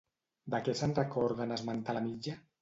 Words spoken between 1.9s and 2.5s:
la mitja?